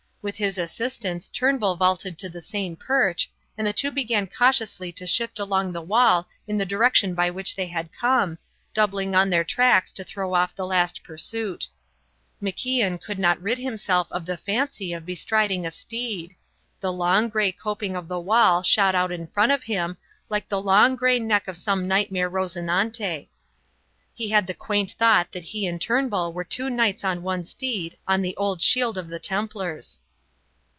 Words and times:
With 0.23 0.35
his 0.37 0.59
assistance 0.59 1.27
Turnbull 1.27 1.77
vaulted 1.77 2.19
to 2.19 2.29
the 2.29 2.43
same 2.43 2.75
perch, 2.75 3.31
and 3.57 3.65
the 3.65 3.73
two 3.73 3.89
began 3.89 4.27
cautiously 4.27 4.91
to 4.91 5.07
shift 5.07 5.39
along 5.39 5.71
the 5.73 5.81
wall 5.81 6.27
in 6.45 6.59
the 6.59 6.63
direction 6.65 7.15
by 7.15 7.31
which 7.31 7.55
they 7.55 7.65
had 7.65 7.91
come, 7.91 8.37
doubling 8.71 9.15
on 9.15 9.31
their 9.31 9.43
tracks 9.43 9.91
to 9.93 10.03
throw 10.03 10.35
off 10.35 10.53
the 10.53 10.67
last 10.67 11.03
pursuit. 11.03 11.69
MacIan 12.39 13.01
could 13.01 13.17
not 13.17 13.41
rid 13.41 13.57
himself 13.57 14.11
of 14.11 14.27
the 14.27 14.37
fancy 14.37 14.93
of 14.93 15.07
bestriding 15.07 15.65
a 15.65 15.71
steed; 15.71 16.35
the 16.81 16.93
long, 16.93 17.27
grey 17.27 17.51
coping 17.51 17.95
of 17.95 18.07
the 18.07 18.19
wall 18.19 18.61
shot 18.61 18.93
out 18.93 19.11
in 19.11 19.25
front 19.25 19.51
of 19.51 19.63
him, 19.63 19.97
like 20.29 20.47
the 20.49 20.61
long, 20.61 20.95
grey 20.95 21.17
neck 21.17 21.47
of 21.47 21.57
some 21.57 21.87
nightmare 21.87 22.29
Rosinante. 22.29 23.27
He 24.13 24.29
had 24.29 24.45
the 24.45 24.53
quaint 24.53 24.91
thought 24.99 25.31
that 25.31 25.45
he 25.45 25.65
and 25.65 25.81
Turnbull 25.81 26.31
were 26.31 26.43
two 26.43 26.69
knights 26.69 27.03
on 27.03 27.23
one 27.23 27.43
steed 27.43 27.97
on 28.07 28.21
the 28.21 28.37
old 28.37 28.61
shield 28.61 28.99
of 28.99 29.09
the 29.09 29.17
Templars. 29.17 29.99